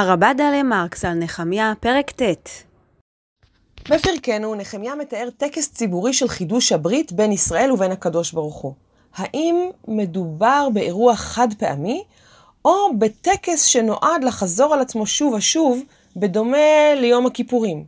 הרבה 0.00 0.32
דליה 0.34 0.62
מרקס 0.62 1.04
על 1.04 1.14
נחמיה, 1.14 1.72
פרק 1.80 2.10
ט' 2.10 2.22
בפרקנו 3.90 4.54
נחמיה 4.54 4.94
מתאר 4.94 5.28
טקס 5.36 5.72
ציבורי 5.72 6.12
של 6.12 6.28
חידוש 6.28 6.72
הברית 6.72 7.12
בין 7.12 7.32
ישראל 7.32 7.72
ובין 7.72 7.92
הקדוש 7.92 8.32
ברוך 8.32 8.56
הוא. 8.56 8.74
האם 9.14 9.70
מדובר 9.88 10.68
באירוע 10.72 11.16
חד 11.16 11.48
פעמי, 11.58 12.04
או 12.64 12.98
בטקס 12.98 13.64
שנועד 13.64 14.24
לחזור 14.24 14.74
על 14.74 14.80
עצמו 14.80 15.06
שוב 15.06 15.32
ושוב, 15.34 15.82
בדומה 16.16 16.94
ליום 16.96 17.26
הכיפורים? 17.26 17.84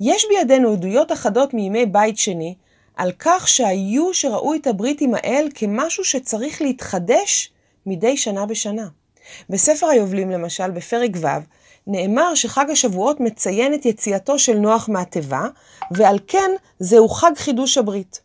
יש 0.00 0.26
בידינו 0.28 0.72
עדויות 0.72 1.12
אחדות 1.12 1.54
מימי 1.54 1.86
בית 1.86 2.18
שני, 2.18 2.54
על 2.96 3.12
כך 3.18 3.48
שהיו 3.48 4.14
שראו 4.14 4.54
את 4.54 4.66
הברית 4.66 5.00
עם 5.00 5.14
האל 5.14 5.48
כמשהו 5.54 6.04
שצריך 6.04 6.62
להתחדש 6.62 7.52
מדי 7.86 8.16
שנה 8.16 8.46
בשנה. 8.46 8.86
בספר 9.50 9.86
היובלים 9.86 10.30
למשל, 10.30 10.70
בפרק 10.70 11.10
ו', 11.20 11.26
נאמר 11.86 12.34
שחג 12.34 12.70
השבועות 12.70 13.20
מציין 13.20 13.74
את 13.74 13.86
יציאתו 13.86 14.38
של 14.38 14.58
נוח 14.58 14.88
מהתיבה, 14.88 15.46
ועל 15.90 16.18
כן 16.26 16.50
זהו 16.78 17.08
חג 17.08 17.30
חידוש 17.36 17.78
הברית. 17.78 18.20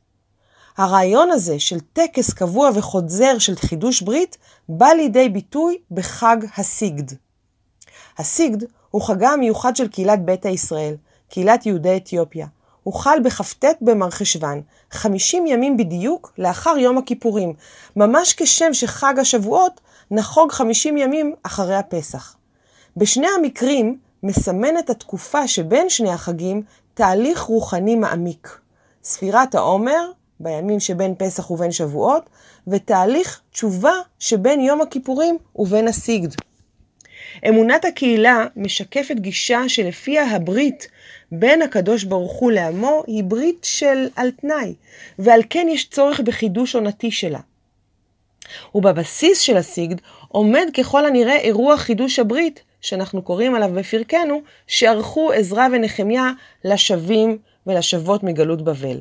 הרעיון 0.78 1.32
הזה 1.32 1.59
של 1.59 1.80
טקס 1.80 2.34
קבוע 2.34 2.70
וחוזר 2.76 3.38
של 3.38 3.56
חידוש 3.56 4.02
ברית, 4.02 4.38
בא 4.70 4.88
לידי 4.88 5.30
ביטוי 5.30 5.78
בחג 5.92 6.38
הסיגד. 6.58 7.16
הסיגד 8.18 8.68
הוא 8.92 9.02
חגה 9.02 9.30
המיוחד 9.30 9.76
של 9.76 9.88
קהילת 9.88 10.26
ביתא 10.26 10.48
ישראל, 10.48 10.95
קהילת 11.30 11.66
יהודי 11.66 11.98
אתיופיה. 11.98 12.48
הוא 12.84 12.94
חל 12.94 13.20
בכ"ט 13.23 13.66
במרחשוון, 13.81 14.62
50 14.92 15.48
ימים 15.48 15.78
בדיוק 15.78 16.34
לאחר 16.38 16.78
יום 16.78 16.98
הכיפורים, 16.98 17.54
ממש 17.95 18.34
כשם 18.34 18.73
שחג 18.73 19.20
השבועות 19.20 19.81
נחוג 20.14 20.52
50 20.52 20.98
ימים 20.98 21.36
אחרי 21.44 21.76
הפסח. 21.76 22.36
בשני 22.98 23.28
המקרים 23.38 23.98
מסמנת 24.23 24.90
התקופה 24.90 25.48
שבין 25.48 25.90
שני 25.90 26.09
החגים 26.09 26.64
תהליך 26.94 27.40
רוחני 27.42 27.95
מעמיק. 27.95 28.59
ספירת 29.03 29.56
העומר, 29.56 30.12
בימים 30.40 30.80
שבין 30.80 31.16
פסח 31.18 31.52
ובין 31.52 31.72
שבועות, 31.72 32.30
ותהליך 32.68 33.42
תשובה 33.52 33.94
שבין 34.20 34.59
יום 34.59 34.81
הכיפורים 34.81 35.38
ובין 35.56 35.88
הסיגד. 35.88 36.30
אמונת 37.50 37.86
הקהילה 37.86 38.46
משקפת 38.56 39.16
גישה 39.16 39.62
שלפיה 39.68 40.36
הברית 40.36 40.88
בין 41.31 41.62
הקדוש 41.62 42.03
ברוך 42.03 42.34
הוא 42.34 42.52
לעמו 42.52 43.03
היא 43.08 43.23
ברית 43.23 43.64
של 43.64 44.08
על 44.16 44.31
תנאי, 44.31 44.73
ועל 45.20 45.42
כן 45.50 45.68
יש 45.70 45.90
צורך 45.90 46.20
בחידוש 46.20 46.75
עונתי 46.75 47.12
שלה. 47.12 47.40
ובבסיס 48.75 49.39
של 49.39 49.57
הסיגד 49.57 49.95
עומד 50.27 50.67
ככל 50.77 51.05
הנראה 51.05 51.38
אירוע 51.38 51.77
חידוש 51.77 52.19
הברית, 52.19 52.63
שאנחנו 52.81 53.21
קוראים 53.21 53.55
עליו 53.55 53.69
בפרקנו, 53.73 54.41
שערכו 54.67 55.31
עזרא 55.31 55.67
ונחמיה 55.71 56.31
לשבים 56.66 57.38
ולשבות 57.67 58.23
מגלות 58.23 58.61
בבל. 58.61 58.99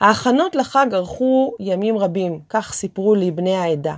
ההכנות 0.00 0.54
לחג 0.54 0.86
ארכו 0.92 1.54
ימים 1.60 1.98
רבים, 1.98 2.40
כך 2.48 2.72
סיפרו 2.72 3.14
לי 3.14 3.30
בני 3.30 3.56
העדה. 3.56 3.94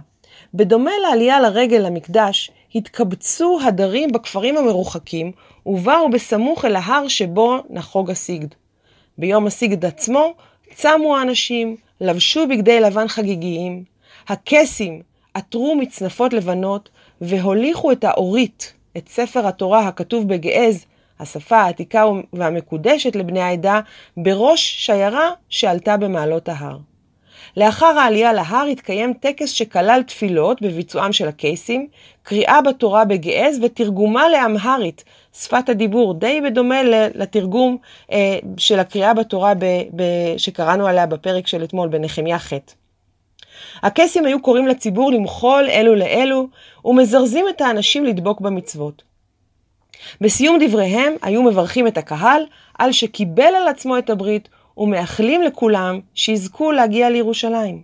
בדומה 0.55 0.91
לעלייה 1.03 1.41
לרגל 1.41 1.77
למקדש, 1.77 2.51
התקבצו 2.75 3.59
הדרים 3.67 4.13
בכפרים 4.13 4.57
המרוחקים, 4.57 5.33
ובאו 5.67 6.11
בסמוך 6.11 6.65
אל 6.65 6.77
ההר 6.77 7.09
שבו 7.09 7.57
נחוג 7.71 8.11
הסיגד. 8.11 8.49
ביום 9.19 9.47
הסיגד 9.47 9.85
עצמו, 9.85 10.35
צמו 10.75 11.17
האנשים, 11.17 11.77
לבשו 12.01 12.49
בגדי 12.49 12.81
לבן 12.81 13.09
חגיגיים, 13.09 13.85
הקסים 14.29 15.03
עטרו 15.35 15.75
מצנפות 15.75 16.33
לבנות, 16.33 16.89
והוליכו 17.21 17.93
את 17.93 18.05
האורית, 18.05 18.75
את 18.97 19.09
ספר 19.09 19.47
התורה 19.47 19.89
הכתוב 19.89 20.29
בגעז, 20.29 20.85
השפה 21.21 21.57
העתיקה 21.57 22.05
והמקודשת 22.33 23.17
לבני 23.17 23.41
העדה, 23.41 23.81
בראש 24.17 24.87
שיירה 24.87 25.31
שעלתה 25.49 25.97
במעלות 25.97 26.49
ההר. 26.49 26.79
לאחר 27.57 27.87
העלייה 27.87 28.33
להר 28.33 28.67
התקיים 28.73 29.13
טקס 29.13 29.51
שכלל 29.51 30.03
תפילות 30.07 30.63
בביצועם 30.63 31.13
של 31.13 31.29
הקייסים, 31.29 31.89
קריאה 32.23 32.63
בתורה 32.63 33.05
בגעז 33.05 33.59
ותרגומה 33.63 34.29
לאמהרית, 34.29 35.05
שפת 35.35 35.69
הדיבור, 35.69 36.15
די 36.15 36.41
בדומה 36.41 36.83
לתרגום 37.15 37.77
אה, 38.13 38.39
של 38.57 38.79
הקריאה 38.79 39.15
בתורה 39.15 39.55
ב, 39.55 39.65
ב, 39.97 40.03
שקראנו 40.37 40.87
עליה 40.87 41.07
בפרק 41.07 41.47
של 41.47 41.65
אתמול 41.65 41.89
בנחמיה 41.89 42.39
ח'. 42.39 42.53
הקייסים 43.83 44.27
היו 44.27 44.43
קוראים 44.43 44.67
לציבור 44.67 45.13
למחול 45.13 45.69
אלו 45.69 45.95
לאלו, 45.95 46.49
ומזרזים 46.85 47.47
את 47.49 47.61
האנשים 47.61 48.05
לדבוק 48.05 48.41
במצוות. 48.41 49.03
בסיום 50.21 50.59
דבריהם 50.61 51.15
היו 51.23 51.43
מברכים 51.43 51.87
את 51.87 51.99
הקהל 51.99 52.43
על 52.79 52.93
שקיבל 52.93 53.43
על 53.43 53.69
עצמו 53.69 53.99
את 53.99 54.11
הברית 54.11 54.49
ומאחלים 54.77 55.43
לכולם 55.43 56.01
שיזכו 56.15 56.73
להגיע 56.73 57.11
לירושלים. 57.11 57.83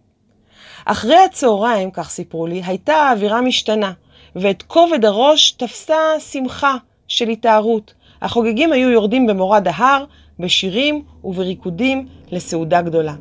אחרי 0.84 1.16
הצהריים, 1.16 1.90
כך 1.90 2.10
סיפרו 2.10 2.46
לי, 2.46 2.62
הייתה 2.64 2.94
האווירה 2.94 3.40
משתנה, 3.40 3.92
ואת 4.36 4.62
כובד 4.62 5.04
הראש 5.04 5.50
תפסה 5.50 5.96
שמחה 6.18 6.76
של 7.08 7.28
התארות. 7.28 7.94
החוגגים 8.22 8.72
היו 8.72 8.90
יורדים 8.90 9.26
במורד 9.26 9.68
ההר, 9.68 10.04
בשירים 10.38 11.02
ובריקודים 11.24 12.06
לסעודה 12.32 12.82
גדולה. 12.82 13.14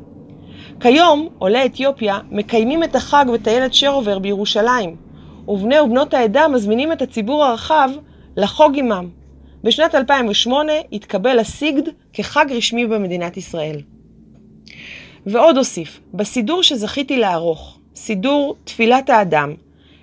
כיום 0.80 1.28
עולי 1.38 1.66
אתיופיה 1.66 2.18
מקיימים 2.30 2.84
את 2.84 2.94
החג 2.96 3.24
בטיילת 3.32 3.74
שרובר 3.74 4.18
בירושלים, 4.18 4.96
ובני 5.48 5.80
ובנות 5.80 6.14
העדה 6.14 6.48
מזמינים 6.48 6.92
את 6.92 7.02
הציבור 7.02 7.44
הרחב 7.44 7.90
לחוג 8.36 8.78
עמם. 8.78 9.08
בשנת 9.64 9.94
2008 9.94 10.72
התקבל 10.92 11.38
הסיגד 11.38 11.82
כחג 12.12 12.46
רשמי 12.50 12.86
במדינת 12.86 13.36
ישראל. 13.36 13.80
ועוד 15.26 15.58
אוסיף, 15.58 16.00
בסידור 16.14 16.62
שזכיתי 16.62 17.16
לערוך, 17.16 17.78
סידור 17.96 18.56
תפילת 18.64 19.10
האדם, 19.10 19.54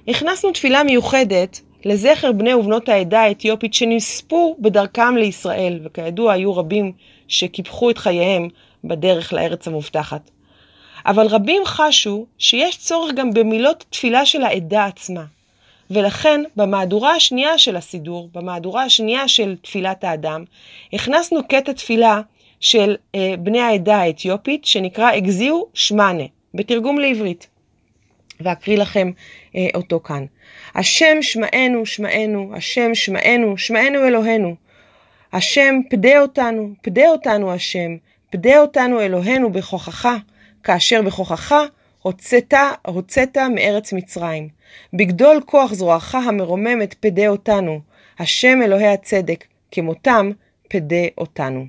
הכנסנו 0.07 0.51
תפילה 0.51 0.83
מיוחדת 0.83 1.61
לזכר 1.85 2.31
בני 2.31 2.53
ובנות 2.53 2.89
העדה 2.89 3.21
האתיופית 3.21 3.73
שנספו 3.73 4.55
בדרכם 4.59 5.15
לישראל, 5.15 5.79
וכידוע 5.83 6.33
היו 6.33 6.55
רבים 6.55 6.91
שקיפחו 7.27 7.89
את 7.89 7.97
חייהם 7.97 8.47
בדרך 8.83 9.33
לארץ 9.33 9.67
המובטחת. 9.67 10.29
אבל 11.05 11.27
רבים 11.27 11.61
חשו 11.65 12.25
שיש 12.37 12.77
צורך 12.77 13.13
גם 13.15 13.33
במילות 13.33 13.85
תפילה 13.89 14.25
של 14.25 14.43
העדה 14.43 14.85
עצמה. 14.85 15.23
ולכן 15.89 16.41
במהדורה 16.55 17.15
השנייה 17.15 17.57
של 17.57 17.75
הסידור, 17.75 18.29
במהדורה 18.33 18.83
השנייה 18.83 19.27
של 19.27 19.55
תפילת 19.61 20.03
האדם, 20.03 20.43
הכנסנו 20.93 21.47
קטע 21.47 21.71
תפילה 21.71 22.21
של 22.59 22.95
אה, 23.15 23.33
בני 23.39 23.59
העדה 23.59 23.97
האתיופית, 23.97 24.65
שנקרא 24.65 25.17
אגזיו 25.17 25.63
שמונה, 25.73 26.23
בתרגום 26.53 26.99
לעברית. 26.99 27.47
ואקריא 28.39 28.77
לכם 28.77 29.11
אה, 29.55 29.67
אותו 29.75 29.99
כאן. 29.99 30.25
השם 30.75 31.21
שמענו, 31.21 31.85
שמענו, 31.85 32.51
השם 32.55 32.95
שמענו, 32.95 33.57
שמענו 33.57 34.07
אלוהינו. 34.07 34.55
השם 35.33 35.75
פדה 35.89 36.21
אותנו, 36.21 36.73
פדה 36.81 37.07
אותנו 37.07 37.53
השם, 37.53 37.97
פדה 38.29 38.59
אותנו 38.59 39.01
אלוהינו 39.01 39.51
בכוחך, 39.51 40.09
כאשר 40.63 41.01
בכוחך 41.01 41.55
הוצאת, 42.01 42.53
הוצאת 42.85 43.37
מארץ 43.37 43.93
מצרים. 43.93 44.49
בגדול 44.93 45.41
כוח 45.45 45.73
זרועך 45.73 46.15
המרוממת 46.15 46.93
פדה 46.93 47.27
אותנו, 47.27 47.79
השם 48.19 48.59
אלוהי 48.63 48.87
הצדק, 48.87 49.45
כמותם 49.71 50.31
פדה 50.69 51.05
אותנו. 51.17 51.65